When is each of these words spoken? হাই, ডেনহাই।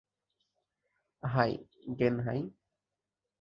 হাই, 1.23 1.51
ডেনহাই। 1.97 2.41